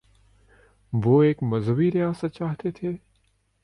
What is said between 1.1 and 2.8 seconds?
ایک مذہبی ریاست چاہتے